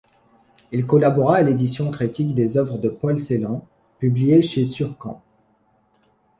[0.71, 3.67] Il collabora à l’édition critique des œuvres de Paul Celan,
[3.99, 5.21] publiées chez Suhrkamp.